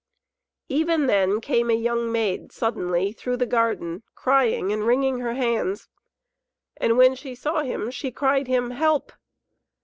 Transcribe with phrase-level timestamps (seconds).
[0.67, 5.89] Even then came a young maid suddenly through the garden crying and wringing her hands.
[6.77, 9.11] And when she saw him she cried him help.